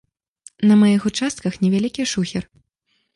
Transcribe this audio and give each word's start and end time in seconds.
На 0.69 0.77
маіх 0.83 1.05
участках 1.09 1.59
невялікі 1.65 2.07
шухер. 2.13 2.43